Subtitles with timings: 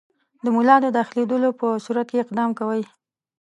[0.43, 2.81] د ملا د داخلېدلو په صورت کې اقدام کوئ.